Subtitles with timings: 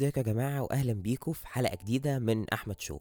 [0.00, 2.98] هلو ازيكم يا جماعة؟ واهلا بيكم في حلقة جديدة من أحمد شو.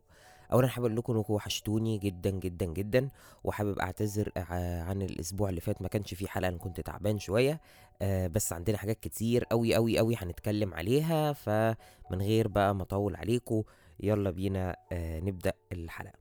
[0.54, 3.09] اولا حابب أقول لكم إنكم وحشتوني جدا جدا جدا.
[3.43, 7.61] وحابب أعتذر ع- عن الأسبوع اللي فات ما كانش فيه حلقة أنا كنت تعبان شوية.
[8.01, 11.33] آه، بس عندنا حاجات كتير قوي قوي قوي هنتكلم عليها.
[11.33, 13.64] فمن غير بقى ما أطول عليكم
[14.00, 16.20] يلا بينا آه، نبدأ الحلقة.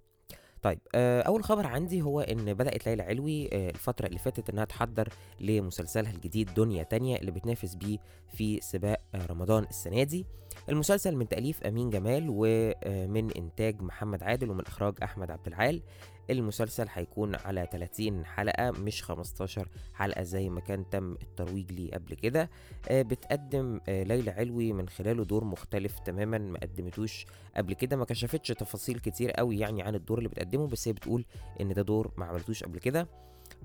[0.63, 4.65] طيب آه، أول خبر عندي هو إن بدأت ليلى علوي آه، الفترة اللي فاتت إنها
[4.65, 5.09] تحضر
[5.41, 7.99] لمسلسلها الجديد دنيا تانية اللي بتنافس بيه
[8.33, 10.27] في سباق آه، رمضان السنة دي.
[10.69, 15.83] المسلسل من تأليف أمين جمال ومن إنتاج محمد عادل ومن إخراج أحمد عبد العال.
[16.31, 22.15] المسلسل هيكون على 30 حلقة مش 15 حلقة زي ما كان تم الترويج ليه قبل
[22.15, 22.51] كده.
[22.89, 28.05] آه، بتقدم آه، ليلى علوي من خلاله دور مختلف تماما ما قدمتوش قبل كده ما
[28.05, 31.25] كشفتش تفاصيل كتير قوي يعني عن الدور اللي بتقدمه بس هي بتقول
[31.61, 33.09] إن ده دور ما عملتوش قبل كده.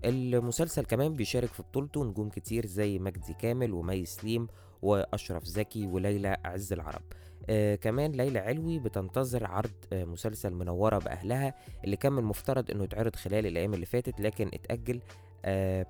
[0.06, 4.48] المسلسل كمان بيشارك في بطولته نجوم كتير زي مجدي كامل ومي سليم
[4.84, 7.02] وأشرف زكي وليلى عز العرب.
[7.50, 11.54] آه كمان ليلى علوي بتنتظر عرض آه مسلسل منورة بأهلها
[11.84, 15.02] اللي كان من المفترض إنه يتعرض خلال الأيام اللي فاتت لكن اتأجل
[15.46, 15.86] آه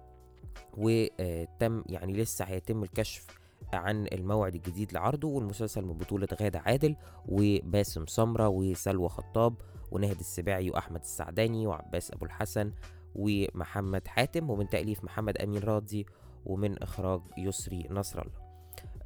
[0.78, 3.28] وتم يعني لسه هيتم الكشف
[3.74, 9.56] عن الموعد الجديد لعرضه والمسلسل من بطولة غادة عادل وباسم سمرة وسلوى خطاب
[9.92, 12.72] ونهد السباعي وأحمد السعداني وعباس أبو الحسن
[13.16, 16.06] ومحمد حاتم ومن تأليف محمد أمين راضي
[16.46, 18.43] ومن إخراج يسري نصر الله.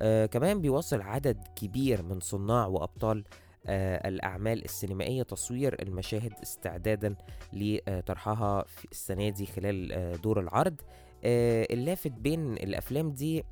[0.02, 3.24] آه كمان بيواصل عدد كبير من صناع وأبطال
[3.68, 7.16] آه الأعمال السينمائية تصوير المشاهد استعدادا
[7.54, 10.82] لطرحها في السنة دي خلال آه دور العرض.
[11.24, 13.44] آه اللافت بين الأفلام دي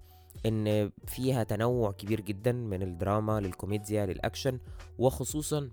[0.45, 4.59] إن فيها تنوع كبير جدا من الدراما للكوميديا للأكشن
[4.97, 5.69] وخصوصا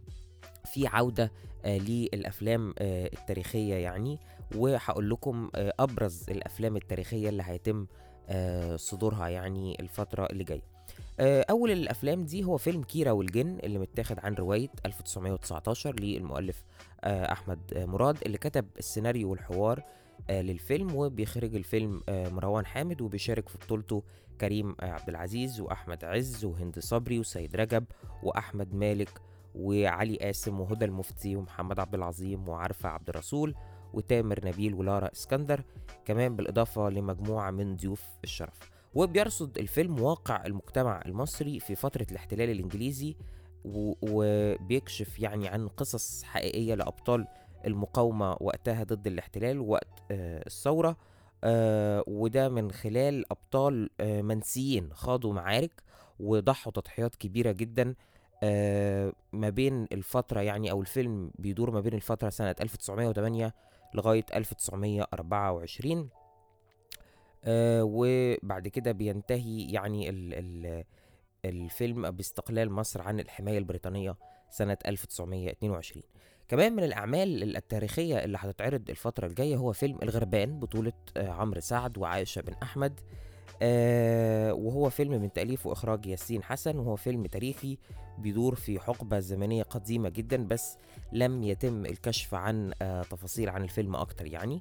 [0.64, 1.32] في عودة
[1.64, 4.18] آه للأفلام آه التاريخية يعني.
[4.56, 7.86] وهقول لكم آه أبرز الأفلام التاريخية اللي هيتم
[8.76, 10.62] صدورها يعني الفترة اللي جاية.
[11.20, 16.64] آه أول الأفلام دي هو فيلم كيرا والجن اللي متاخد عن رواية 1919 للمؤلف
[17.04, 19.82] آه أحمد آه مراد اللي كتب السيناريو والحوار
[20.30, 24.02] آه للفيلم وبيخرج الفيلم آه مروان حامد وبيشارك في بطولته
[24.40, 27.84] كريم آه عبد العزيز وأحمد عز وهند صبري وسيد رجب
[28.22, 29.20] وأحمد مالك
[29.54, 33.54] وعلي قاسم وهدى المفتي ومحمد عبد العظيم وعرفة عبد الرسول
[33.94, 35.64] وتامر نبيل ولارا اسكندر
[36.04, 38.70] كمان بالإضافة لمجموعة من ضيوف الشرف.
[38.94, 43.16] وبيرصد الفيلم واقع المجتمع المصري في فترة الاحتلال الإنجليزي
[43.64, 47.26] و- وبيكشف يعني عن قصص حقيقية لأبطال
[47.66, 50.96] المقاومة وقتها ضد الاحتلال وقت آه، الثورة
[51.44, 55.82] آه، وده من خلال أبطال آه، منسيين خاضوا معارك
[56.20, 57.94] وضحوا تضحيات كبيرة جدا
[59.32, 63.54] ما بين الفترة يعني أو الفيلم بيدور ما بين الفترة سنة 1908
[63.94, 66.08] لغاية 1924
[67.44, 70.84] آه، وبعد كده بينتهي يعني ال ال
[71.44, 74.16] الفيلم باستقلال مصر عن الحماية البريطانية
[74.50, 76.02] سنة 1922
[76.48, 81.98] كمان من الأعمال التاريخية اللي هتتعرض الفترة الجاية هو فيلم الغربان بطولة آه، عمرو سعد
[81.98, 83.00] وعائشة بن أحمد.
[83.64, 87.78] آه وهو فيلم من تأليف وإخراج ياسين حسن وهو فيلم تاريخي
[88.18, 90.78] بيدور في حقبة زمنية قديمة جدا بس
[91.12, 94.60] لم يتم الكشف عن آه تفاصيل عن الفيلم أكتر يعني.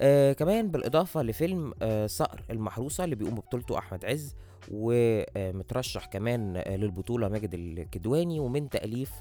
[0.00, 1.74] آه كمان بالإضافة لفيلم
[2.06, 4.34] صقر المحروسة اللي بيقوم ببطولته أحمد عز
[4.72, 9.12] ومترشح كمان للبطولة ماجد الكدواني ومن تأليف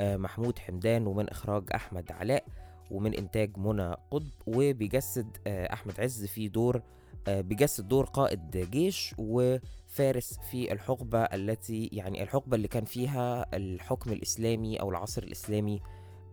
[0.00, 2.44] محمود حمدان ومن إخراج أحمد علاء
[2.90, 6.82] ومن إنتاج منى قطب وبيجسد أحمد عز في دور
[7.28, 14.80] بيجسد دور قائد جيش وفارس في الحقبة التي يعني الحقبة اللي كان فيها الحكم الإسلامي
[14.80, 15.80] أو العصر الإسلامي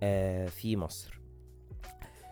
[0.04, 1.20] آه في مصر.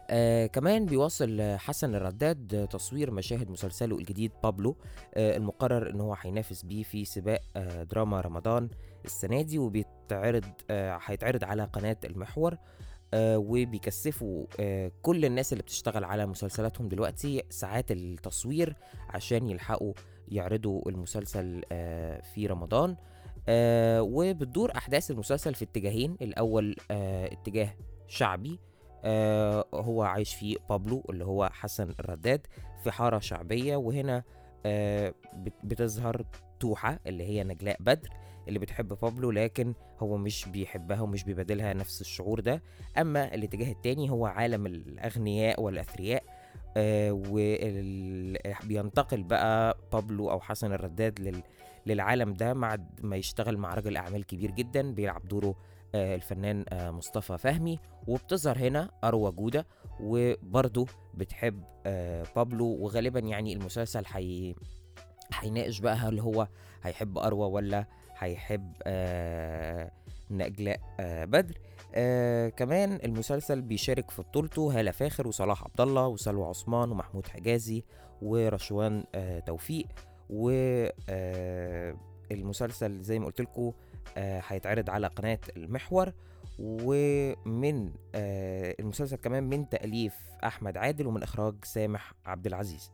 [0.10, 4.78] آه كمان بيواصل آه، حسن الرداد آه، تصوير مشاهد مسلسله الجديد بابلو
[5.14, 8.70] آه المقرر إن هو هينافس بيه في سباق آه دراما رمضان
[9.06, 12.58] السنة دي وبيتعرض آه هيتعرض على قناة المحور.
[13.14, 18.76] آه وبيكثفوا آه كل الناس اللي بتشتغل على مسلسلاتهم دلوقتي ساعات التصوير
[19.10, 19.94] عشان يلحقوا
[20.28, 22.96] يعرضوا المسلسل آه في رمضان.
[24.00, 27.74] وبتدور أحداث المسلسل في اتجاهين الأول اتجاه
[28.08, 28.60] شعبي
[29.74, 32.48] هو عايش فيه بابلو اللي هو حسن الرداد
[32.84, 34.24] في حارة شعبية وهنا
[35.34, 36.26] بت- بتظهر
[36.60, 38.10] توحة اللي هي نجلاء بدر.
[38.48, 42.64] اللي بتحب بابلو لكن هو مش بيحبها ومش بيبادلها نفس الشعور ده.
[42.98, 46.24] أما الاتجاه التاني هو عالم الأغنياء والأثرياء
[46.78, 47.12] آه
[48.64, 51.44] وبينتقل بقى بابلو أو حسن الرداد لل
[51.86, 55.56] للعالم ده مع ما يشتغل مع راجل أعمال كبير جدا بيلعب دوره
[55.96, 57.80] آه، الفنان آه، مصطفى فهمي.
[58.08, 59.68] وبتظهر هنا أروى جودة
[60.00, 62.66] وبرضه بتحب آه، بابلو.
[62.66, 64.56] وغالبا يعني المسلسل حي...
[65.34, 66.48] هيناقش بقى هل هو
[66.84, 67.86] هيحب أروى ولا
[68.22, 69.92] هيحب آه
[70.32, 71.58] نجلاء آه بدر.
[71.96, 77.84] آه كمان المسلسل بيشارك في بطولته هالة فاخر وصلاح عبد الله وسلوى عثمان ومحمود حجازي
[78.22, 79.88] ورشوان آه توفيق.
[80.30, 80.50] و
[81.10, 81.96] آه
[82.32, 83.72] المسلسل زي ما قلت لكم
[84.18, 86.14] آه هيتعرض على قناة المحور.
[86.60, 92.92] ومن آه المسلسل كمان من تأليف أحمد عادل ومن إخراج سامح عبد العزيز.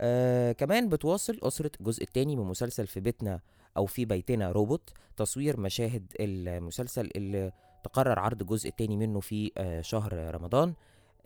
[0.00, 3.40] آه كمان بتواصل أسرة الجزء الثاني من مسلسل في بيتنا
[3.76, 7.52] أو في بيتنا روبوت تصوير مشاهد المسلسل اللي
[7.84, 10.74] تقرر عرض الجزء الثاني منه في آه شهر رمضان.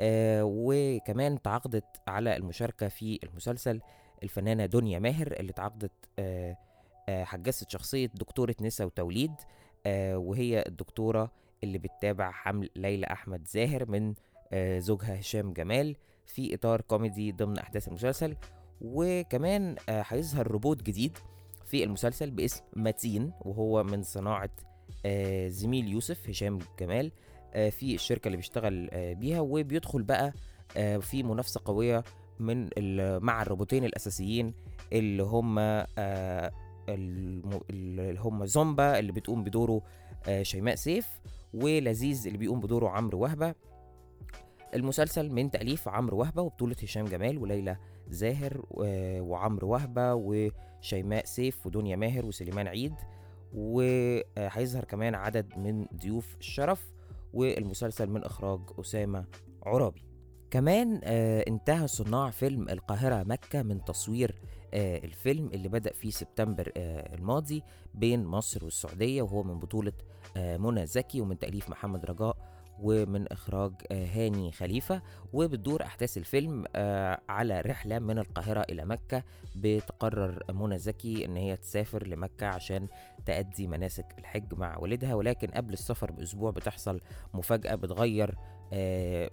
[0.00, 3.81] آه وكمان تعاقدت على المشاركة في المسلسل
[4.22, 6.56] الفنانة دنيا ماهر اللي تعاقدت آه
[7.08, 9.32] حجزت شخصية دكتورة نساء وتوليد.
[10.14, 11.32] وهي الدكتورة
[11.64, 14.14] اللي بتتابع حمل ليلى أحمد زاهر من
[14.81, 15.96] زوجها هشام جمال
[16.26, 18.37] في إطار كوميدي ضمن أحداث المسلسل.
[18.81, 21.19] وكمان هيظهر روبوت جديد.
[21.67, 24.51] في المسلسل باسم متين وهو من صناعة
[25.07, 27.13] آه زميل يوسف هشام جمال
[27.55, 30.33] آه في الشركة اللي بيشتغل آه بيها وبيدخل بقى
[31.01, 32.05] في منافسة قوية
[32.41, 32.69] من
[33.23, 34.55] مع الروبوتين الأساسيين
[34.93, 35.59] اللي هم
[36.89, 39.83] اللي هم زومبا اللي بتقوم بدوره
[40.43, 41.09] شيماء سيف
[41.55, 43.55] ولذيذ اللي بيقوم بدوره عمرو وهبة.
[44.76, 47.76] المسلسل من تأليف عمرو وهبة وبطولة هشام جمال وليلى
[48.08, 52.94] زاهر وعمرو وهبة وشيماء سيف ودنيا ماهر وسليمان عيد.
[53.55, 56.93] وهيظهر كمان عدد من ضيوف الشرف
[57.32, 59.25] والمسلسل من إخراج أسامة
[59.62, 60.02] عرابي.
[60.50, 64.34] كمان آه انتهى صناع فيلم القاهرة مكة من تصوير
[64.75, 67.62] آه الفيلم اللي بدأ في سبتمبر آه الماضي
[67.94, 69.93] بين مصر والسعودية وهو من بطولة
[70.37, 72.37] آه منى زكي ومن تأليف محمد رجاء
[72.82, 75.02] ومن إخراج آه هاني خليفة
[75.32, 79.23] وبتدور أحداث الفيلم آه على رحلة من القاهرة إلى مكة
[79.56, 82.88] بتقرر منى زكي إن هي تسافر لمكة عشان
[83.26, 87.00] تأدي مناسك الحج مع والدها ولكن قبل السفر بأسبوع بتحصل
[87.34, 88.34] مفاجأة بتغير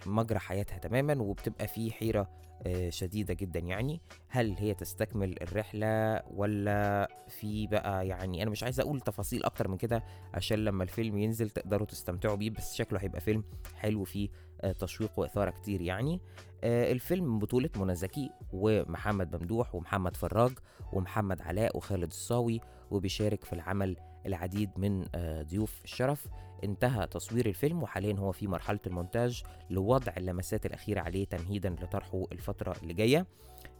[0.06, 2.30] مجرى حياتها تماما وبتبقى في حيرة
[2.66, 3.60] آه شديدة جدا.
[3.60, 9.68] يعني هل هي تستكمل الرحلة ولا في بقى يعني أنا مش عايز أقول تفاصيل أكتر
[9.68, 10.02] من كده
[10.34, 13.44] عشان لما الفيلم ينزل تقدروا تستمتعوا بيه بس شكله هيبقى فيلم
[13.76, 14.28] حلو فيه
[14.60, 16.20] آه تشويق وإثارة كتير يعني.
[16.64, 20.52] الفيلم بطولة منى زكي ومحمد ممدوح ومحمد فراج
[20.92, 22.60] ومحمد علاء وخالد الصاوي
[22.90, 25.04] وبيشارك في العمل العديد من
[25.50, 26.26] ضيوف الشرف.
[26.64, 32.76] انتهى تصوير الفيلم وحاليا هو في مرحلة المونتاج لوضع اللمسات الأخيرة عليه تمهيدا لطرحه الفترة
[32.82, 33.26] اللي جاية.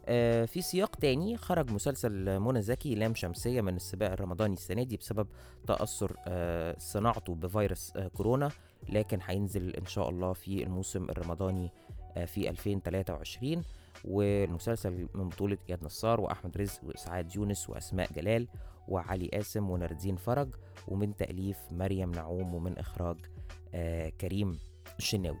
[0.07, 4.97] آه في سياق تاني خرج مسلسل منى زكي لام شمسية من السباق الرمضاني السنة دي
[4.97, 5.27] بسبب
[5.67, 8.49] تأثر آه صناعته بفيروس آه كورونا
[8.89, 11.71] لكن هينزل إن شاء الله في الموسم الرمضاني
[12.25, 13.63] في 2023
[14.05, 18.47] والمسلسل من بطولة إياد نصار وأحمد رزق وإسعاد يونس وأسماء جلال.
[18.87, 20.49] وعلي قاسم ونردين فرج
[20.87, 23.17] ومن تأليف مريم نعوم ومن إخراج
[23.73, 24.59] آه كريم
[24.99, 25.39] الشناوي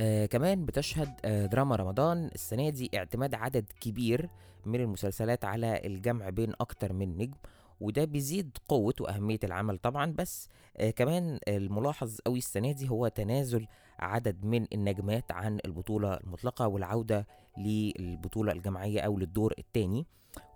[0.00, 2.30] آه كمان بتشهد آه دراما رمضان.
[2.34, 4.28] السنة دي اعتماد عدد كبير
[4.66, 7.36] من المسلسلات على الجمع بين أكتر من نجم
[7.80, 10.12] وده بيزيد قوة وأهمية العمل طبعا.
[10.18, 13.66] بس آه كمان الملاحظ قوي السنة دي هو تنازل
[13.98, 17.26] عدد من النجمات عن البطولة المطلقة والعودة
[17.58, 20.06] للبطولة الجماعية أو للدور الثاني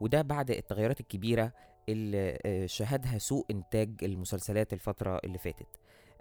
[0.01, 1.53] وده بعد التغيرات الكبيرة
[1.89, 2.39] اللي
[2.69, 5.67] شهدها سوء إنتاج المسلسلات الفترة اللي فاتت.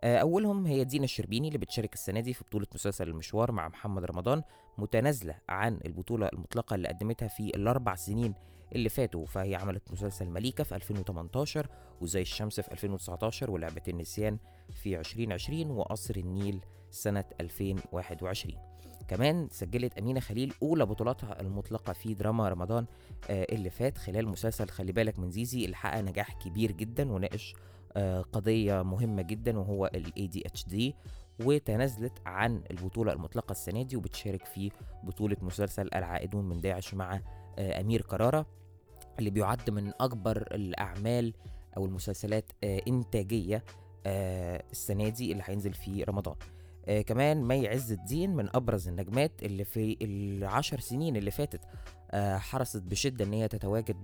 [0.04, 4.44] أولهم هي دينا الشربيني اللي بتشارك السنة دي في بطولة مسلسل المشوار مع محمد رمضان
[4.78, 8.34] متنازلة عن البطولة المطلقة اللي قدمتها في الأربع سنين
[8.76, 9.26] اللي فاتوا.
[9.26, 11.68] فهي عملت مسلسل مليكة في 2018
[12.02, 14.38] وزي الشمس في 2019 ولعبة النسيان
[14.72, 18.73] في 2020 وقصر النيل سنة 2021
[19.08, 22.86] كمان سجلت أمينة خليل أولى بطولاتها المطلقة في دراما رمضان
[23.30, 27.56] آه اللي فات خلال مسلسل خلي بالك من زيزي اللي حقق نجاح كبير جدا وناقش
[27.98, 30.94] آه قضية مهمة جدا وهو ال ADHD
[31.46, 34.72] وتنازلت عن البطولة المطلقة السنة دي وبتشارك في
[35.04, 37.22] بطولة مسلسل العائدون من داعش مع
[37.60, 38.46] آه أمير كرارة
[39.20, 41.34] اللي بيعد من أكبر الأعمال
[41.78, 43.64] أو المسلسلات إنتاجية
[44.72, 46.36] السنة دي اللي هينزل في رمضان.
[46.88, 51.62] آه كمان مي عز الدين من أبرز النجمات اللي في العشر سنين اللي فاتت
[52.12, 53.96] آه حرصت بشدة إن هي تتواجد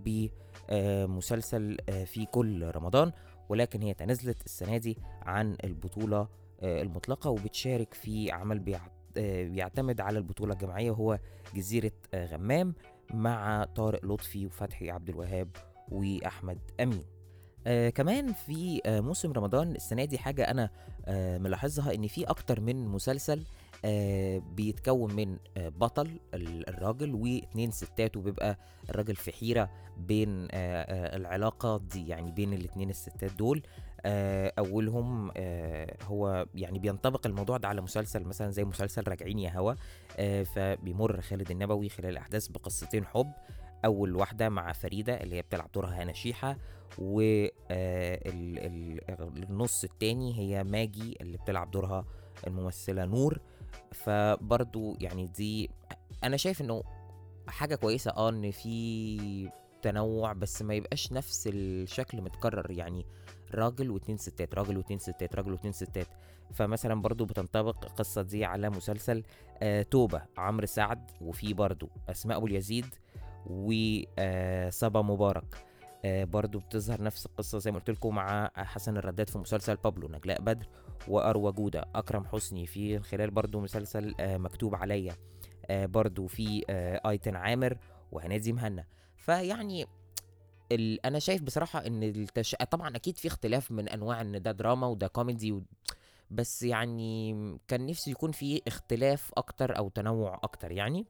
[0.69, 3.11] بمسلسل آه في كل رمضان
[3.49, 6.27] ولكن هي تنازلت السنة دي عن البطولة
[6.61, 8.75] آه المطلقة وبتشارك في عمل
[9.17, 11.19] آه بيعتمد على البطولة الجماعية وهو
[11.55, 12.73] جزيرة آه غمام
[13.13, 15.49] مع طارق لطفي وفتحي عبد الوهاب
[15.91, 17.03] وأحمد أمين.
[17.69, 20.69] آه كمان في آه موسم رمضان السنة دي حاجة أنا
[21.05, 23.43] آه ملاحظها إن في أكتر من مسلسل
[23.85, 28.57] آه بيتكون من آه بطل ال- الراجل واتنين ستات وبيبقى
[28.89, 33.61] الراجل في حيرة بين آه آه العلاقة دي يعني بين الاتنين الستات دول.
[34.05, 39.51] آه أولهم آه هو يعني بينطبق الموضوع ده على مسلسل مثلا زي مسلسل راجعين يا
[39.57, 39.73] هوا
[40.43, 43.31] فبيمر خالد النبوي خلال الأحداث بقصتين حب
[43.85, 46.57] أول واحدة مع فريدة اللي هي بتلعب دورها هنا شيحة
[49.29, 52.05] والنص التاني هي ماجي اللي بتلعب دورها
[52.47, 53.39] الممثلة نور.
[53.91, 55.69] فبرضو يعني دي
[56.23, 56.83] أنا شايف إنه
[57.47, 59.49] حاجة كويسة آه إن في
[59.81, 62.71] تنوع بس ما يبقاش نفس الشكل متكرر.
[62.71, 63.05] يعني
[63.53, 66.07] راجل واتنين ستات راجل واتنين ستات راجل واتنين ستات.
[66.53, 69.23] فمثلا برضو بتنطبق القصة دي على مسلسل
[69.61, 72.85] آه توبة عمرو سعد وفي برضو أسماء أبو اليزيد
[73.45, 75.65] وصبا مبارك.
[76.05, 80.07] آه برضو بتظهر نفس القصة زي ما قلت لكم مع حسن الرداد في مسلسل بابلو
[80.07, 80.67] نجلاء بدر
[81.07, 85.15] وأروى جودة أكرم حسني في خلال برضو مسلسل آه مكتوب عليا.
[85.65, 86.63] آه برضو في
[87.05, 87.77] آيتن عامر
[88.11, 88.85] وهنادي مهنا
[89.17, 89.85] فيعني.
[91.05, 92.55] أنا شايف بصراحة إن التش...
[92.71, 95.63] طبعا أكيد في اختلاف من أنواع إن ده دراما وده كوميدي و...
[96.31, 97.33] بس يعني
[97.67, 101.05] كان نفسي يكون في اختلاف أكتر أو تنوع أكتر يعني.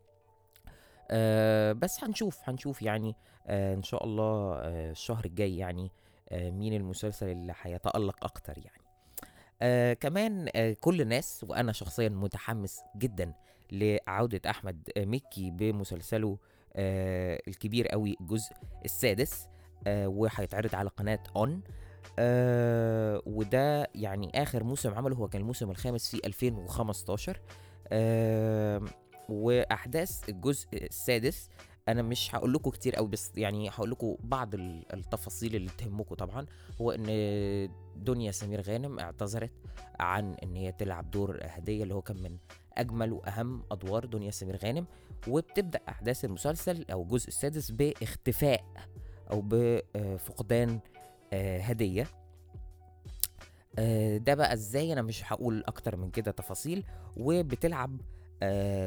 [1.11, 3.15] آه بس هنشوف هنشوف يعني
[3.47, 5.91] آه إن شاء الله آه الشهر الجاي يعني
[6.29, 8.83] آه مين المسلسل اللي هيتألق أكتر يعني.
[9.61, 13.33] آه كمان آه كل الناس وأنا شخصيا متحمس جدا
[13.71, 16.37] لعودة أحمد مكي بمسلسله
[16.75, 18.51] آه الكبير قوي الجزء
[18.85, 19.47] السادس
[19.87, 21.61] آه وهيتعرض على قناة اون
[22.19, 27.41] آه وده يعني آخر موسم عمله هو كان الموسم الخامس في 2015
[27.87, 28.81] آه
[29.31, 31.49] وأحداث الجزء السادس
[31.87, 36.15] أنا مش هقول لكم كتير قوي بس يعني هقول لكم بعض ال- التفاصيل اللي تهمكم
[36.15, 36.45] طبعا.
[36.81, 39.51] هو إن دنيا سمير غانم اعتذرت
[39.99, 42.37] عن إن هي تلعب دور هدية اللي هو كان من
[42.77, 44.85] أجمل وأهم أدوار دنيا سمير غانم
[45.27, 48.63] وبتبدأ أحداث المسلسل أو الجزء السادس باختفاء
[49.31, 50.79] أو بفقدان
[51.33, 52.07] آه، هدية.
[53.79, 56.83] آه، ده بقى إزاي؟ أنا مش هقول أكتر من كده تفاصيل.
[57.17, 58.01] وبتلعب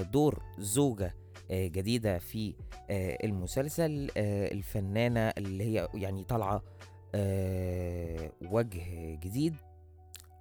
[0.02, 1.14] دور زوجة
[1.50, 2.54] آه، جديدة في
[2.90, 6.62] آه، المسلسل آه، الفنانة اللي هي يعني طالعة
[7.14, 9.54] آه، وجه جديد.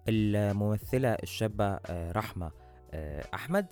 [0.07, 2.51] الممثلة الشابة آه، رحمة
[2.93, 3.65] آه، أحمد.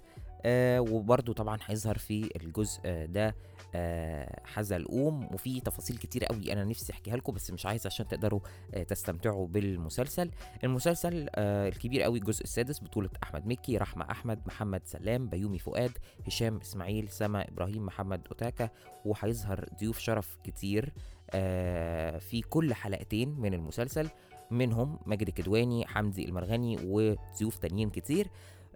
[0.45, 3.35] آه وبرضو طبعا هيظهر في الجزء آه، ده
[3.75, 5.27] آه حزلقوم.
[5.33, 8.39] وفي تفاصيل كتير قوي أنا نفسي أحكيها لكم بس مش عايز عشان تقدروا
[8.73, 10.31] آه تستمتعوا بالمسلسل.
[10.63, 15.91] المسلسل آه الكبير قوي الجزء السادس بطولة أحمد مكي رحمة أحمد محمد سلام بيومي فؤاد
[16.27, 18.69] هشام إسماعيل سما إبراهيم محمد أوتاكا
[19.05, 20.93] وهيظهر ضيوف شرف كتير.
[21.31, 24.09] آه في كل حلقتين من المسلسل
[24.51, 28.27] منهم ماجد الكدواني حمدي المرغني وضيوف تانيين كتير.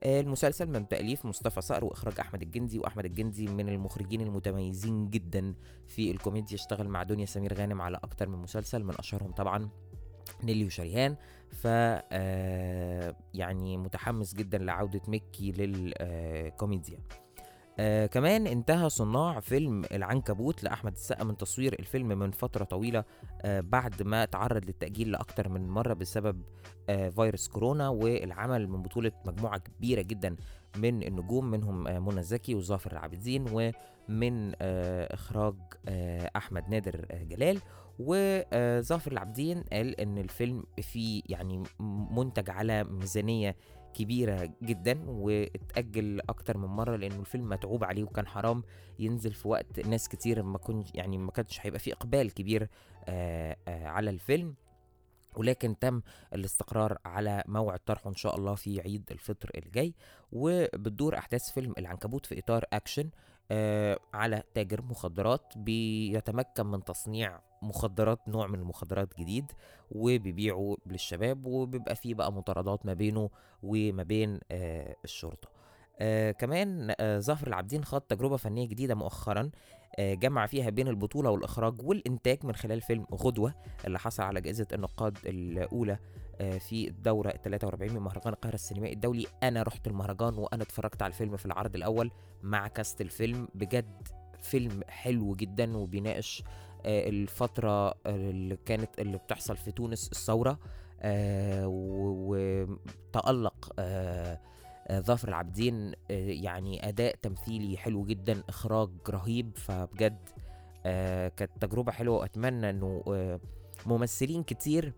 [0.06, 5.54] المسلسل من تأليف مصطفى صقر وإخراج أحمد الجندي وأحمد الجندي من المخرجين المتميزين جدا
[5.88, 9.70] في الكوميديا اشتغل مع دنيا سمير غانم على أكتر من مسلسل من أشهرهم طبعا
[10.44, 11.16] نيلي وشريهان.
[11.52, 17.00] ف آه، يعني متحمس جدا لعودة مكي للكوميديا.
[17.80, 23.04] آه كمان انتهى صناع فيلم العنكبوت لأحمد السقا من تصوير الفيلم من فترة طويلة
[23.42, 26.42] آه بعد ما تعرض للتأجيل لأكتر من مرة بسبب
[26.90, 30.36] آه فيروس كورونا والعمل من بطولة مجموعة كبيرة جدا
[30.78, 35.56] من النجوم منهم آه منى زكي وظافر العابدين ومن آه إخراج
[35.88, 37.60] آه أحمد نادر آه جلال.
[38.00, 41.64] وظافر العابدين قال إن الفيلم فيه يعني
[42.12, 43.56] منتج على ميزانية
[43.94, 48.64] كبيرة جدا واتأجل أكتر من مرة لأنه الفيلم متعوب عليه وكان حرام
[49.00, 52.70] ينزل في وقت ناس كتير ما كنش يعني ما كانش هيبقى فيه إقبال كبير
[53.06, 54.56] آه آه على الفيلم.
[55.36, 56.02] ولكن تم
[56.34, 59.94] الاستقرار على موعد طرحه إن شاء الله في عيد الفطر الجاي.
[60.32, 63.10] وبتدور أحداث فيلم العنكبوت في إطار أكشن
[63.52, 69.52] آه على تاجر مخدرات بيتمكن من تصنيع مخدرات نوع من المخدرات جديد
[69.92, 73.30] وبيبيعه للشباب وبيبقى فيه بقى مطاردات ما بينه
[73.64, 75.50] وما بين آه الشرطة.
[76.00, 79.50] آه كمان آه ظافر العابدين خاض تجربة فنية جديدة مؤخرا
[80.00, 83.54] آه جمع فيها بين البطولة والإخراج والإنتاج من خلال فيلم غدوة
[83.88, 85.98] اللي حصل على جائزة النقاد الأولى
[86.42, 89.26] آه، في الدورة ال 43 من مهرجان القاهرة السينمائي الدولي.
[89.44, 92.12] أنا رحت المهرجان وأنا اتفرجت على الفيلم في العرض الأول
[92.44, 93.48] مع كاست الفيلم.
[93.56, 94.08] بجد
[94.42, 96.44] فيلم حلو جدا وبيناقش
[96.86, 100.60] الفترة اللي كانت اللي بتحصل في تونس الثورة
[101.02, 104.40] آه، وتألق آه،
[104.88, 105.94] آه، ظافر العابدين آه،
[106.30, 110.18] يعني أداء تمثيلي حلو جدا إخراج رهيب فبجد
[110.86, 112.70] آه، كانت تجربة حلوة وأتمنى
[113.08, 113.40] آه،
[113.86, 114.94] ممثلين كتير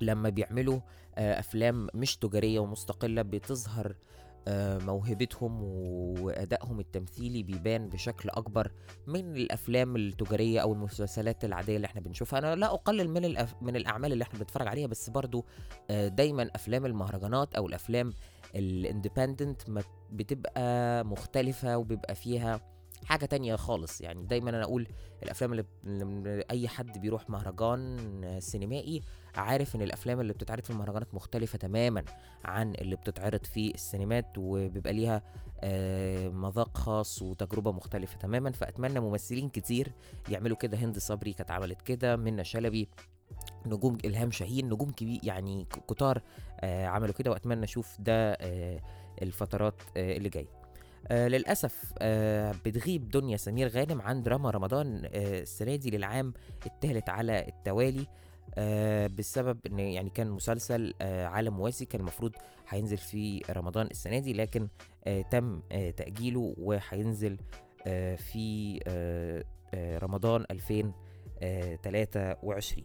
[0.00, 0.80] لما بيعملوا
[1.18, 3.94] آه، أفلام مش تجارية ومستقلة بتظهر آه،
[4.86, 5.62] موهبتهم
[6.22, 8.72] وأدائهم التمثيلي بيبان بشكل أكبر
[9.06, 12.38] من الأفلام التجارية أو المسلسلات العادية اللي إحنا بنشوفها.
[12.38, 13.54] أنا لا أقلل من الأف...
[13.62, 15.44] من الأعمال اللي إحنا بنتفرج عليها بس برضو
[15.90, 18.12] آه، دايما أفلام المهرجانات أو الأفلام
[18.54, 19.62] الاندبندنت
[20.12, 22.60] بتبقى مختلفة وبيبقى فيها
[23.04, 24.00] حاجة تانية خالص.
[24.00, 24.86] يعني دايما أنا أقول
[25.22, 25.64] الأفلام اللي,
[26.50, 27.96] أي حد بيروح مهرجان
[28.40, 29.00] سينمائي
[29.34, 32.04] عارف إن الأفلام اللي بتتعرض في المهرجانات مختلفة تماما
[32.44, 35.22] عن اللي بتتعرض في السينمات وبيبقى ليها
[35.60, 38.50] آه مذاق خاص وتجربة مختلفة تماما.
[38.52, 39.92] فأتمنى ممثلين كتير
[40.28, 40.78] يعملوا كده.
[40.78, 42.16] هند صبري كانت عملت كده.
[42.16, 42.88] منى شلبي
[43.66, 46.22] نجوم إلهام شاهين نجوم كبير يعني كتار
[46.60, 47.30] آه عملوا كده.
[47.30, 48.80] وأتمنى أشوف ده آه
[49.22, 50.48] الفترات اللي جاية.
[51.08, 56.34] آه للأسف آه بتغيب دنيا سمير غانم عن دراما رمضان آه السنة دي للعام
[56.66, 58.06] الثالث على التوالي.
[58.54, 62.32] آه بسبب إن يعني كان مسلسل آه عالم موازي كان المفروض
[62.68, 64.68] هينزل في رمضان السنة دي لكن
[65.04, 67.38] آه تم آه تأجيله وهينزل
[67.86, 69.44] آه في آه
[69.74, 72.84] آه رمضان 2023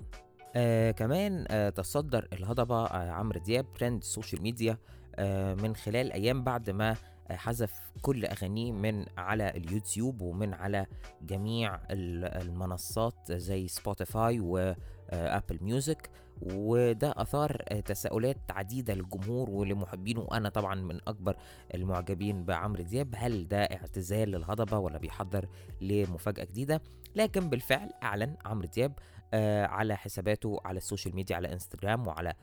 [0.56, 4.78] آه كمان آه تصدر الهضبة آه عمرو دياب trend ال social media
[5.16, 6.96] آه من خلال أيام بعد ما
[7.32, 10.86] حذف كل أغانيه من على اليوتيوب ومن على
[11.22, 16.10] جميع المنصات زي Spotify و Apple Music
[16.41, 20.22] وده أثار تساؤلات عديدة للجمهور ولمحبينه.
[20.22, 21.38] وأنا طبعا من أكبر
[21.75, 23.13] المعجبين بعمرو دياب.
[23.17, 25.48] هل ده اعتزال للهضبه ولا بيحضر
[25.82, 26.82] لمفاجأة جديدة؟
[27.15, 28.94] لكن بالفعل أعلن عمرو دياب
[29.70, 32.34] على حساباته على ال social media على إنستجرام وعلى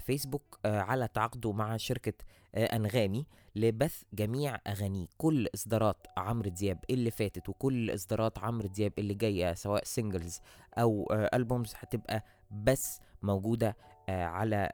[0.00, 2.12] فيسبوك على تعاقده مع شركة
[2.56, 5.06] أنغامي لبث جميع أغانيه.
[5.18, 10.40] كل إصدارات عمرو دياب اللي فاتت وكل إصدارات عمرو دياب اللي جاية سواء singles
[10.78, 13.76] أو albums هتبقى بس موجودة
[14.08, 14.70] على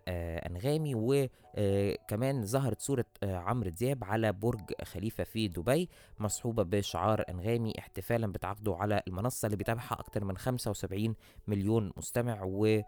[0.47, 8.33] أنغامي وكمان ظهرت صورة عمرو دياب على برج خليفة في دبي مصحوبة بشعار أنغامي احتفالا
[8.33, 11.15] بتعاقده على المنصة اللي بيتابعها أكتر من 75
[11.47, 12.81] مليون مستمع و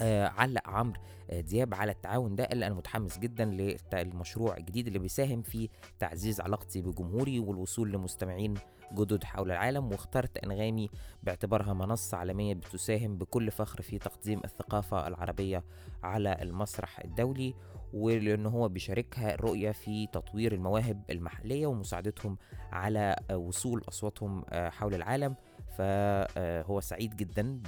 [0.00, 1.00] آه علق عمرو
[1.30, 3.44] آه دياب على التعاون ده اللي أنا متحمس جدا
[3.92, 8.54] للمشروع الجديد اللي بيساهم في تعزيز علاقتي بجمهوري والوصول لمستمعين
[8.92, 10.88] جدد حول العالم واخترت أنغامي
[11.22, 15.64] باعتبارها منصة عالمية بتساهم بكل فخر في تقديم الثقافة العربية
[16.02, 17.54] على المسرح الدولي
[17.92, 22.38] ولان هو بيشاركها رؤية في تطوير المواهب المحلية ومساعدتهم
[22.72, 25.34] على وصول أصواتهم حول العالم.
[25.78, 27.58] فهو سعيد جدا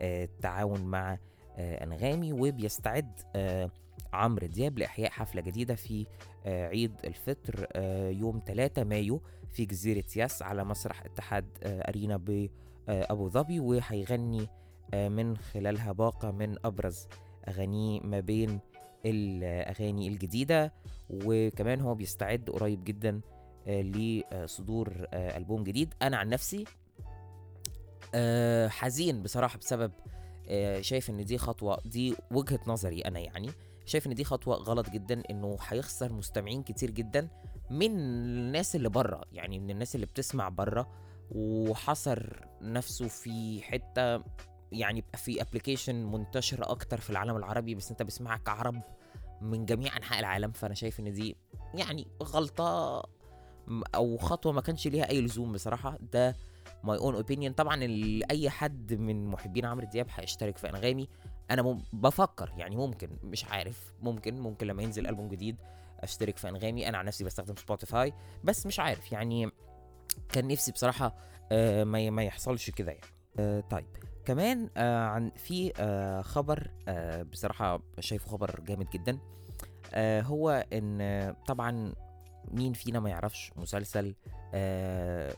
[0.00, 1.18] بالتعاون مع
[1.56, 3.70] آه أنغامي وبيستعد آه
[4.12, 6.06] عمرو دياب لإحياء حفلة جديدة في
[6.46, 7.66] آه عيد الفطر
[8.12, 14.48] يوم 3 مايو في جزيرة ياس على مسرح اتحاد أرينا بابو ظبي وهيغني
[14.94, 17.08] من خلالها باقة من أبرز
[17.48, 18.60] أغانيه ما بين
[19.06, 20.72] الأغاني الجديدة.
[21.10, 23.20] وكمان هو بيستعد قريب جدا
[23.66, 25.94] لصدور ألبوم جديد.
[26.02, 26.64] أنا عن نفسي
[28.68, 29.92] حزين بصراحة بسبب
[30.80, 33.50] شايف إن دي خطوة دي وجهة نظري أنا يعني
[33.86, 37.28] شايف إن دي خطوة غلط جدا إنه هيخسر مستمعين كتير جدا
[37.70, 40.88] من الناس اللي بره يعني من الناس اللي بتسمع بره
[41.30, 44.22] وحصر نفسه في حتة
[44.72, 48.82] يعني في application منتشر أكتر في العالم العربي بس أنت بيسمعك كعرب
[49.40, 51.36] من جميع أنحاء العالم فأنا شايف إن دي
[51.74, 53.02] يعني غلطة
[53.94, 55.98] أو خطوة ما كانش ليها أي لزوم بصراحة.
[56.12, 56.36] ده
[56.84, 57.80] my own opinion طبعا
[58.30, 61.08] أي حد من محبين عمرو دياب هيشترك في أنغامي.
[61.50, 65.56] أنا مم بفكر يعني ممكن مش عارف ممكن ممكن لما ينزل ألبوم جديد
[66.00, 66.88] أشترك في أنغامي.
[66.88, 68.12] أنا عن نفسي بستخدم Spotify
[68.44, 69.50] بس مش عارف يعني
[70.28, 71.16] كان نفسي بصراحة
[71.52, 73.06] آه ما ما يحصلش كده يعني.
[73.38, 73.86] آه طيب.
[74.24, 79.18] كمان آه عن في آه خبر آه بصراحة شايفه خبر جامد جدا.
[79.94, 81.92] آه هو إن آه طبعا
[82.52, 84.14] مين فينا ما يعرفش مسلسل
[84.54, 85.34] آه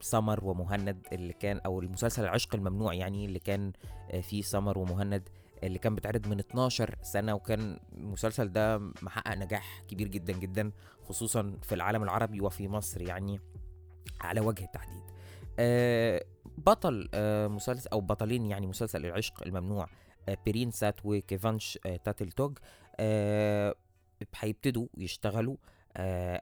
[0.00, 3.72] سمر ومهند اللي كان أو المسلسل العشق الممنوع يعني اللي كان
[4.10, 5.28] آه فيه سمر ومهند
[5.62, 10.72] اللي كان بيتعرض من 12 سنة وكان المسلسل ده محقق نجاح كبير جدا جدا
[11.08, 13.40] خصوصا في العالم العربي وفي مصر يعني
[14.20, 15.02] على وجه التحديد.
[15.58, 16.24] آه
[16.58, 19.88] بطل آه مسلسل أو بطلين يعني مسلسل العشق الممنوع
[20.28, 22.58] آه بيرين سات وكيفانش آه تاتل توج
[23.00, 23.74] آه
[24.36, 25.77] هيبتدوا يشتغلوا آه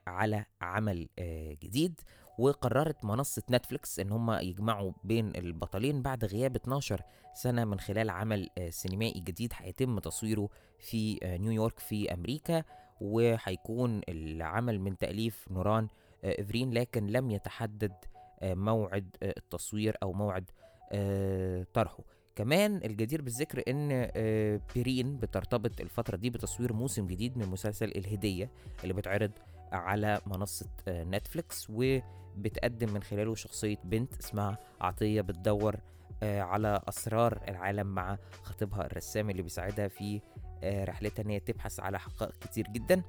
[0.07, 2.01] على عمل آه جديد
[2.39, 7.01] وقررت منصة نتفليكس إن هم يجمعوا بين البطلين بعد غياب 12
[7.33, 12.63] سنة من خلال عمل آه سينمائي جديد هيتم تصويره في آه نيويورك في أمريكا
[13.01, 15.87] وهيكون العمل من تأليف نوران
[16.23, 17.93] آه افرين لكن لم يتحدد
[18.39, 20.51] آه موعد آه التصوير أو موعد
[20.91, 22.03] آه طرحه.
[22.37, 28.51] كمان الجدير بالذكر إن آه، بيرين بترتبط الفترة دي بتصوير موسم جديد من مسلسل الهدية
[28.83, 29.31] اللي بتعرض
[29.71, 35.75] على منصة آه، نتفليكس وبتقدم من خلاله شخصية بنت اسمها عطية بتدور
[36.23, 40.21] آه، على أسرار العالم مع خطيبها الرسام اللي بيساعدها في
[40.63, 43.01] رحلتها إن هي تبحث على حقائق كتير جدا.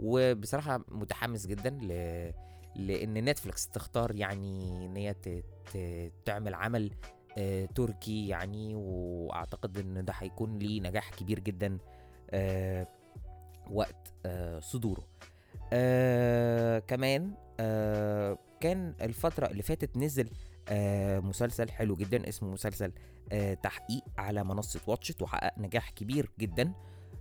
[0.00, 1.88] وبصراحة متحمس جدا ل...
[2.76, 5.28] لأن نتفليكس تختار يعني إن هي ت...
[5.72, 5.78] ت...
[6.24, 6.90] تعمل عمل
[7.74, 11.78] تركي يعني وأعتقد إن ده هيكون ليه نجاح كبير جدا
[12.30, 12.86] آه،
[13.70, 15.02] وقت آه، صدوره.
[15.72, 20.30] آه كمان آه كان الفترة اللي فاتت نزل
[20.68, 22.92] آه مسلسل حلو جدا اسمه مسلسل
[23.32, 26.72] آه تحقيق على منصة واتشت وحقق نجاح كبير جدا.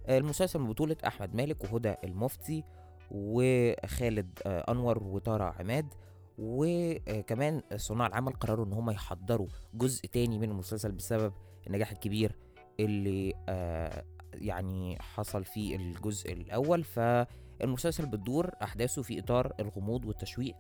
[0.08, 2.64] آه المسلسل من بطولة أحمد مالك وهدى المفتي
[3.12, 5.94] وخالد آه أنور وطارق عماد
[6.40, 11.34] وكمان صناع العمل قرروا إن هم يحضروا جزء تاني من المسلسل بسبب
[11.68, 12.36] النجاح الكبير
[12.80, 16.84] اللي آه يعني حصل في الجزء الأول.
[16.84, 20.56] فالمسلسل بتدور أحداثه في إطار الغموض والتشويق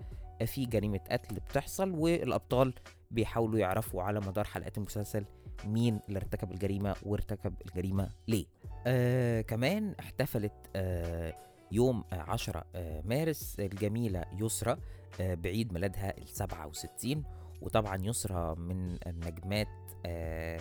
[0.46, 2.74] في جريمة قتل بتحصل والأبطال
[3.12, 5.26] بيحاولوا يعرفوا على مدار حلقات المسلسل
[5.66, 8.46] مين اللي ارتكب الجريمة وارتكب الجريمة ليه.
[8.88, 11.34] آه كمان احتفلت آه
[11.72, 14.78] يوم آه، 10 آه، مارس الجميلة يسرى آه،
[15.20, 17.24] بعيد ميلادها ال 67
[17.62, 19.68] وطبعا يسرى من النجمات
[20.06, 20.60] آه،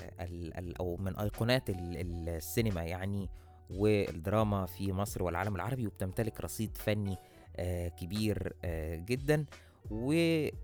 [0.80, 3.28] أو من أيقونات ال- السينما يعني
[3.70, 7.16] والدراما في مصر والعالم العربي وبتمتلك رصيد فني
[7.56, 9.44] آه، كبير آه، جدا.
[9.90, 10.12] و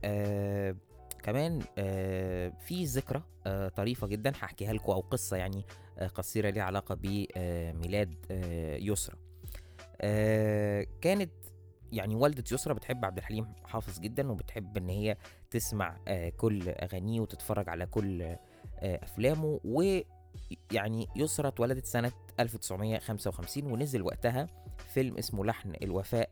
[0.05, 0.77] آه،
[1.23, 5.65] كمان آه، في ذكرى آه، طريفة جدا هحكيها لكم أو قصة يعني
[5.99, 9.17] آه، قصيرة ليها علاقة بميلاد آه، يسرى.
[10.01, 11.31] آه، كانت
[11.93, 15.17] يعني والدة يسرى بتحب عبد الحليم حافظ جدا وبتحب إن هي
[15.51, 18.39] تسمع آه، كل أغانيه وتتفرج على كل آه،
[18.83, 19.61] أفلامه.
[19.65, 24.47] ويعني يسرى اتولدت سنة 1955 ونزل وقتها
[24.95, 26.31] فيلم اسمه لحن الوفاء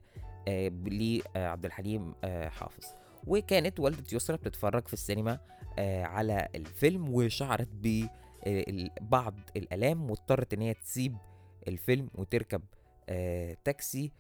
[0.48, 2.14] آه، لعبد الحليم
[2.48, 2.84] حافظ.
[3.26, 5.38] وكانت والدة يسرى بتتفرج في السينما
[6.04, 11.16] على الفيلم وشعرت ببعض الآلام واضطرت إن هي تسيب
[11.68, 12.62] الفيلم وتركب
[13.64, 14.12] تاكسي.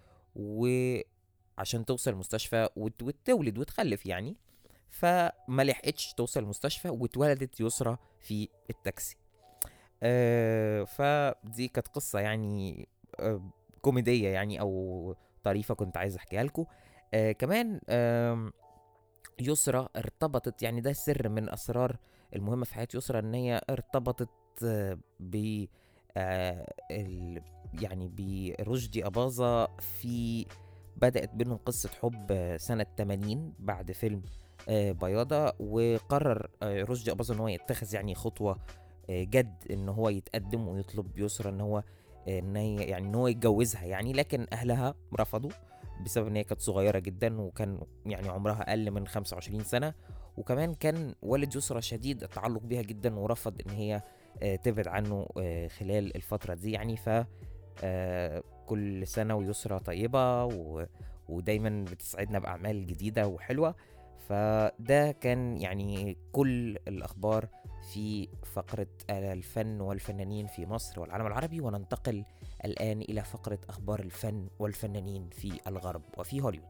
[1.62, 4.36] وعشان توصل المستشفى وت- وتولد وتخلف يعني.
[4.90, 9.16] فما لحقتش توصل المستشفى واتولدت يسرى في التاكسي.
[10.02, 12.88] آه فدي كانت قصة يعني
[13.20, 13.42] آه
[13.82, 16.64] كوميدية يعني أو طريفة كنت عايز أحكيها لكم.
[17.14, 18.52] آه كمان آم،
[19.40, 21.96] يسرى ارتبطت يعني ده سر من أسرار
[22.36, 24.28] المهمة في حياة يسرى إن هي ارتبطت
[24.64, 25.64] آه، ب
[26.16, 26.72] آه،
[27.80, 28.08] يعني
[28.58, 30.46] برشدي أباظة في
[30.96, 34.22] بدأت بينهم قصة حب آه، سنة 80 بعد فيلم
[34.68, 38.58] آه، بياضة وقرر آه، رشدي أباظة إن هو يتخذ يعني خطوة
[39.10, 41.82] جد إن هو يتقدم ويطلب يسرى إن هو
[42.28, 45.50] إن هي يعني إن هو يتجوزها يعني لكن أهلها رفضوا
[46.04, 49.94] بسبب إن هي كانت صغيرة جدا وكان يعني عمرها أقل من 25 سنة.
[50.36, 54.02] وكمان كان والد يسرى شديد التعلق بيها جدا ورفض إن هي
[54.62, 55.26] تبعد عنه
[55.78, 56.96] خلال الفترة دي يعني.
[56.96, 57.08] ف
[58.66, 60.86] كل سنة ويسرى طيبة و...
[61.28, 63.74] ودايما بتسعدنا بأعمال جديدة وحلوة.
[64.28, 67.48] فده كان يعني كل الأخبار
[67.92, 72.24] في فقرة الفن والفنانين في مصر والعالم العربي وننتقل
[72.64, 76.68] الآن إلى فقرة أخبار الفن والفنانين في الغرب وفي هوليوود.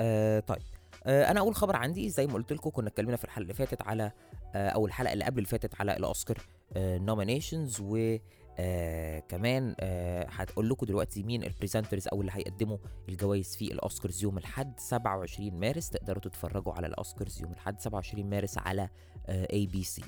[0.00, 0.62] آه طيب.
[1.06, 3.82] آه أنا أول خبر عندي زي ما قلت لكم كنا اتكلمنا في الحلقة اللي فاتت
[3.82, 4.12] على
[4.54, 6.38] آه أو الحلقة اللي قبل اللي فاتت على الأوسكار
[6.76, 8.16] nominations و
[8.58, 14.22] آه كمان آه هتقول لكم دلوقتي مين ال presenters أو اللي هيقدموا الجوائز في الأوسكارز
[14.22, 15.90] يوم الأحد 27 مارس.
[15.90, 18.88] تقدروا تتفرجوا على الأوسكارز يوم الأحد 27 مارس على
[19.28, 20.02] ABC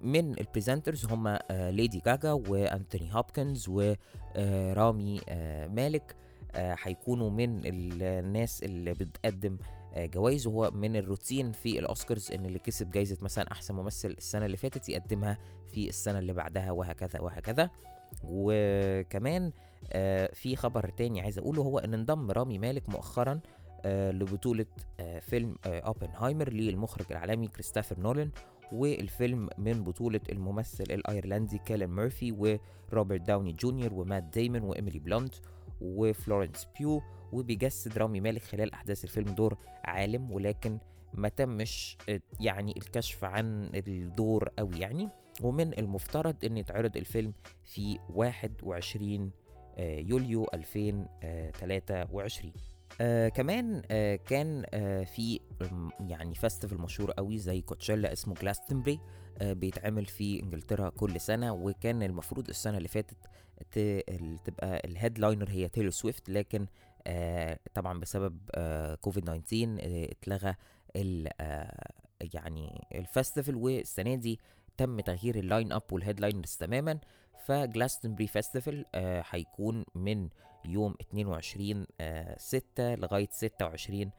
[0.00, 5.20] من ال presenters هم ليدي جاجا وانتوني هوبكنز ورامي
[5.68, 6.16] مالك
[6.54, 9.58] هيكونوا من الناس اللي بتقدم
[9.96, 14.56] جوائز وهو من الروتين في الأوسكارز إن اللي كسب جايزة مثلا أحسن ممثل السنة اللي
[14.56, 15.38] فاتت يقدمها
[15.72, 17.70] في السنة اللي بعدها وهكذا وهكذا.
[18.24, 19.52] وكمان
[19.92, 23.40] آه، في خبر تاني عايز أقوله هو إن انضم رامي مالك مؤخرا
[23.84, 24.66] آه، لبطولة
[25.00, 28.30] آه، فيلم آه، أوبنهايمر للمخرج العالمي كريستوفر نولان
[28.72, 32.58] والفيلم من بطولة الممثل الأيرلندي كيلن ميرفي
[32.92, 35.34] وروبرت داوني جونيور ومات دايمون وإيميلي بلونت
[35.80, 37.02] وفلورنس بيو.
[37.32, 40.78] وبيجسد رامي مالك خلال أحداث الفيلم دور عالم ولكن
[41.14, 45.08] ما تمش آه، يعني الكشف عن الدور أوي يعني.
[45.42, 47.32] ومن المفترض أن يتعرض الفيلم
[47.64, 49.30] في 21
[49.78, 52.52] آه، يوليو 2023
[53.00, 55.40] آه كمان آه كان آه في
[56.00, 59.00] يعني festival مشهور قوي زي كوتشيلا اسمه جلاستنبري
[59.38, 63.16] آه بيتعمل في إنجلترا كل سنة وكان المفروض السنة اللي فاتت
[64.44, 66.66] تبقى ال headliner هي تايلور سويفت لكن
[67.74, 70.54] طبعا بسبب آه كوفيد 19 آه اتلغى
[70.96, 71.92] ال آه
[72.34, 74.40] يعني ال festival والسنة دي
[74.76, 76.98] تم تغيير ال lineup وال headliners تماما.
[77.46, 80.28] ف Glastonbury Festival آه هيكون من
[80.64, 84.10] يوم 22 آه 6 لغاية 26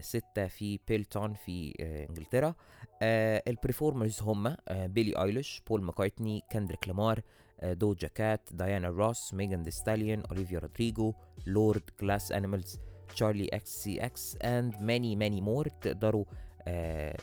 [0.00, 2.54] 6 في بيلتون في آه إنجلترا.
[3.02, 7.20] آه ال performers هم بيلي ايليش بول ماكارتني كندريك لامار
[7.62, 11.14] دوجا كات ديانا روس ميغان دي ستاليون اوليفيا رودريجو
[11.46, 12.78] لورد Glass Animals
[13.14, 16.24] Charli XCX and many many more تقدروا
[16.62, 17.16] آه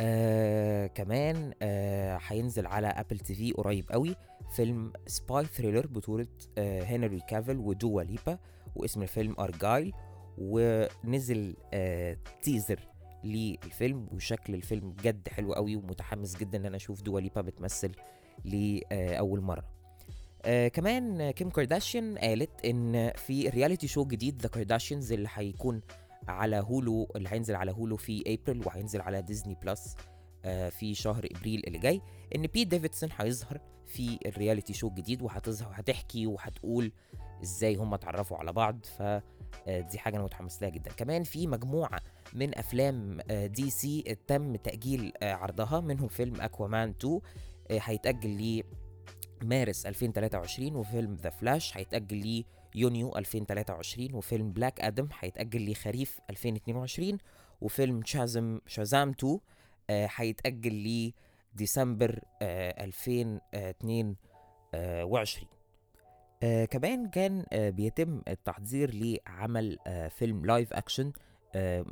[0.00, 4.16] آه كمان آه هينزل على Apple TV قريب قوي
[4.56, 6.26] فيلم spy thriller بطولة
[6.58, 8.38] آه هنري كافيل ودوا ليبا
[8.76, 9.92] واسم الفيلم Argylle
[10.38, 12.80] ونزل آه teaser
[13.24, 17.92] للفيلم وشكل الفيلم بجد حلو قوي ومتحمس جدا إن أنا أشوف دوا ليبا بتمثل
[18.44, 19.77] لأول مرة.
[20.44, 25.80] آه كمان آه، كيم كارداشيان قالت إن في reality show جديد The Kardashians اللي هيكون
[26.28, 29.96] على Hulu اللي هينزل على Hulu في ابريل وهينزل على Disney Plus
[30.44, 32.00] آه في شهر إبريل اللي جاي.
[32.36, 36.92] إن بيت ديفيدسون هيظهر في ال reality show الجديد وهتظهر وهتحكي وهتقول
[37.42, 38.86] إزاي هم اتعرفوا على بعض.
[38.98, 39.22] ف آه،
[39.96, 40.90] حاجة أنا متحمس لها جدا.
[40.90, 42.00] كمان في مجموعة
[42.34, 47.20] من أفلام آه، DC تم تأجيل آه، عرضها منهم فيلم Aquaman 2
[47.70, 48.62] آه، هيتأجل
[49.42, 57.18] لمارس 2023 وفيلم The Flash هيتأجل لي يونيو 2023 وفيلم Black Adam هيتأجل لخريف 2022
[57.60, 59.38] وفيلم Shazam Shazam 2
[59.90, 61.14] آه، هيتأجل لي
[61.54, 65.48] ديسمبر آه، 2022
[66.42, 71.12] آه كمان كان آه بيتم التحضير لعمل آه فيلم live action
[71.54, 71.84] آه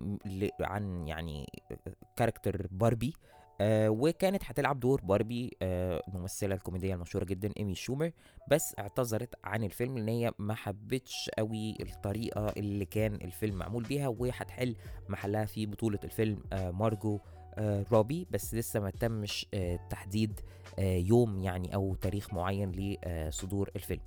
[0.61, 1.77] عن يعني آه،
[2.17, 3.13] character Barbie
[3.61, 8.11] آه وكانت هتلعب دور باربي آه الممثله الكوميدية المشهورة جدا إيمي شومر.
[8.51, 14.09] بس اعتذرت عن الفيلم لأن هي ما حبتش قوي الطريقة اللي كان الفيلم معمول بيها
[14.09, 14.77] وهتحل
[15.09, 17.19] محلها في بطولة الفيلم آه مارجو
[17.55, 18.27] آه روبي.
[18.31, 20.41] بس لسه ما تمش آه تحديد
[20.79, 24.01] آه يوم يعني أو تاريخ معين لصدور الفيلم.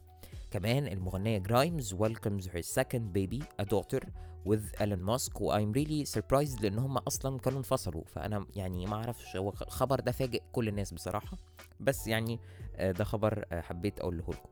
[0.51, 4.01] كمان المغنية جرايمز welcomes her second baby a daughter
[4.45, 5.41] with Elon Musk.
[5.41, 8.03] و I'm really surprised لأن هم أصلا كانوا انفصلوا.
[8.05, 11.38] فأنا يعني ما أعرفش هو الخبر ده فاجئ كل الناس بصراحة.
[11.79, 12.39] بس يعني
[12.75, 14.49] آه، ده خبر آه، حبيت أقوله لكم.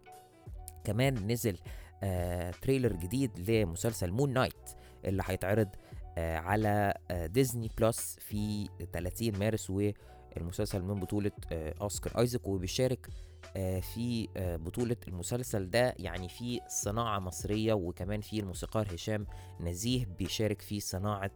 [0.83, 1.57] كمان نزل
[2.03, 4.69] آه trailer جديد لمسلسل Moon Knight
[5.05, 5.69] اللي هيتعرض
[6.17, 9.69] على Disney Plus في 30 مارس.
[9.69, 13.09] والمسلسل من بطولة أوسكار أيزك وبيشارك
[13.81, 19.27] في آه بطولة المسلسل ده يعني في صناعة مصرية وكمان في الموسيقار هشام
[19.59, 21.31] نزيه بيشارك في صناعة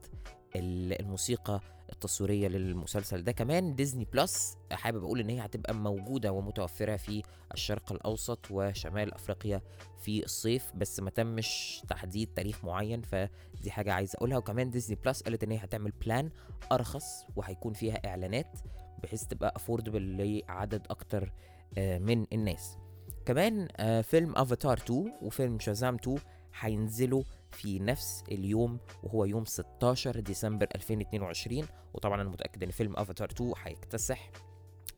[0.55, 1.61] ال- الموسيقى
[1.93, 3.31] التصويرية للمسلسل ده.
[3.31, 9.61] كمان Disney Plus حابب أقول إن هي هتبقى موجودة ومتوفرة في الشرق الأوسط وشمال أفريقيا
[9.99, 14.37] في الصيف بس ما تمش تحديد تاريخ معين فدي حاجة عايز أقولها.
[14.37, 16.29] وكمان Disney Plus قالت إن هي هتعمل plan
[16.71, 18.57] أرخص وهيكون فيها إعلانات
[19.03, 20.17] بحيث تبقى affordable
[20.47, 21.31] لعدد أكتر آه،
[21.77, 22.77] من الناس.
[23.25, 26.17] كمان آه، فيلم افاتار 2 وفيلم Shazam 2
[26.59, 33.29] هينزلوا في نفس اليوم وهو يوم 16 ديسمبر 2022 وطبعا أنا متأكد إن فيلم افاتار
[33.31, 34.31] 2 هيكتسح.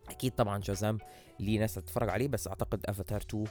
[0.09, 0.97] أكيد طبعا Shazam
[1.39, 3.45] ليه ناس هتتفرج عليه بس أعتقد افاتار 2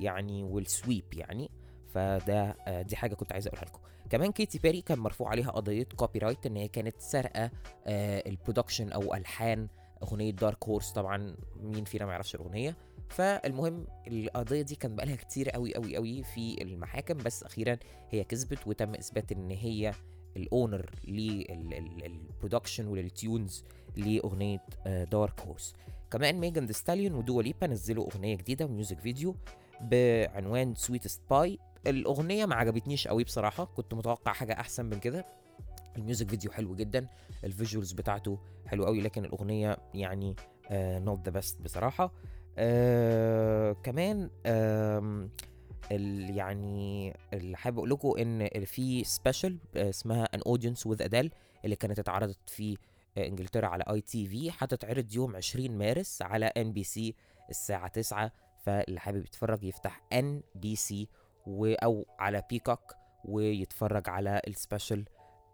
[0.00, 1.50] يعني will sweep يعني.
[1.94, 3.80] فده آه، دي حاجة كنت عايز أقولها لكم.
[4.10, 7.50] كمان كيتي بيري كان مرفوع عليها قضية copyright إن هي كانت سارقة
[7.86, 9.68] آه ال production أو ألحان
[10.04, 12.76] أغنية Dark Horse طبعا مين فينا ما يعرفش الأغنية.
[13.08, 17.76] فالمهم القضية دي كان بقالها كتير قوي قوي قوي في المحاكم بس أخيرا
[18.10, 19.92] هي كسبت وتم إثبات إن هي
[20.36, 23.64] ال owner لل production ولل tunes
[23.96, 25.74] لأغنية Dark Horse
[26.10, 29.36] كمان ميجان ستاليون ودوا ليبا نزلوا أغنية جديدة و music video
[29.80, 35.26] بعنوان Sweetest Pie الأغنية ما عجبتنيش قوي بصراحة كنت متوقع حاجة أحسن من كده.
[35.96, 37.08] ال music video حلو جدا.
[37.44, 40.36] ال visuals بتاعته حلو قوي لكن الأغنية يعني
[40.72, 42.12] not the best بصراحة.
[42.58, 45.28] آه كمان آه
[45.92, 51.30] ال يعني اللي حابب أقول لكم إن في special اسمها An Audience with Adele
[51.64, 52.76] اللي كانت اتعرضت في
[53.18, 57.14] إنجلترا على ITV هتتعرض يوم 20 مارس على NBC
[57.50, 58.32] الساعة 9
[58.64, 61.08] فاللي حابب يتفرج يفتح NBC
[61.48, 65.04] أو على Peacock ويتفرج على ال special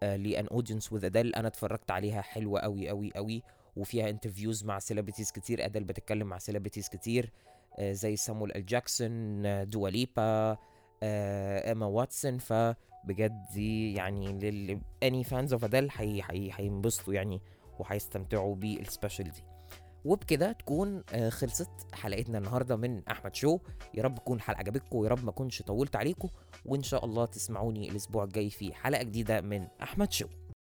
[0.01, 3.43] ل An Audience with Adele أنا اتفرجت عليها حلوة قوي قوي قوي
[3.75, 5.65] وفيها interviews مع celebrities كتير.
[5.65, 7.31] Adele بتتكلم مع celebrities كتير
[7.79, 10.57] آه زي سامويل ال جاكسون دوا ليبا
[11.03, 15.89] آه إيما واتسون فبجد دي يعني لل any fans of Adele
[16.57, 17.41] هينبسطوا يعني
[17.79, 19.43] وهيستمتعوا بال special دي
[20.05, 23.59] وبكده تكون آه خلصت حلقتنا النهارده من أحمد show.
[23.93, 26.29] يا رب تكون الحلقة عجبتكم ويا رب ما أكونش طولت عليكم
[26.65, 30.27] وإن شاء الله تسمعوني الأسبوع الجاي في حلقة جديدة من أحمد show.